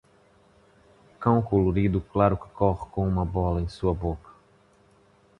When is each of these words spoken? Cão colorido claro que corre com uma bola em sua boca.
Cão 1.19 1.43
colorido 1.43 2.01
claro 2.01 2.35
que 2.35 2.49
corre 2.55 2.89
com 2.89 3.07
uma 3.07 3.23
bola 3.23 3.61
em 3.61 3.67
sua 3.67 3.93
boca. 3.93 4.31